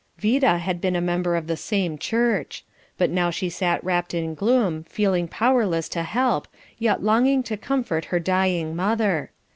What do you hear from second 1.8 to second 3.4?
church. But now